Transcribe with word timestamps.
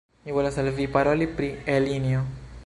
Mi 0.27 0.31
volas 0.37 0.57
al 0.63 0.69
Vi 0.79 0.87
paroli 0.95 1.27
pri 1.41 1.51
Elinjo! 1.77 2.25